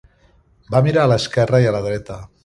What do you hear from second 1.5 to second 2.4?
i a la dreta.